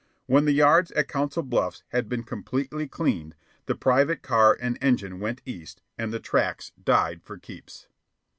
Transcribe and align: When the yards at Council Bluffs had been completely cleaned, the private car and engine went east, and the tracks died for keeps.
When 0.25 0.45
the 0.45 0.51
yards 0.51 0.89
at 0.93 1.07
Council 1.07 1.43
Bluffs 1.43 1.83
had 1.89 2.09
been 2.09 2.23
completely 2.23 2.87
cleaned, 2.87 3.35
the 3.67 3.75
private 3.75 4.23
car 4.23 4.57
and 4.59 4.79
engine 4.81 5.19
went 5.19 5.43
east, 5.45 5.83
and 5.95 6.11
the 6.11 6.19
tracks 6.19 6.71
died 6.83 7.21
for 7.21 7.37
keeps. 7.37 7.87